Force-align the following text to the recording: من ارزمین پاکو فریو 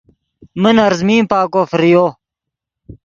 من 0.61 0.75
ارزمین 0.87 1.23
پاکو 1.31 1.61
فریو 1.69 2.05